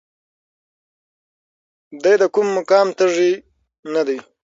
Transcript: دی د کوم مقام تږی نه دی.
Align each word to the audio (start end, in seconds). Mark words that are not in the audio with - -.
دی 2.01 2.13
د 2.21 2.23
کوم 2.33 2.47
مقام 2.57 2.87
تږی 2.97 3.31
نه 3.93 4.01
دی. 4.07 4.17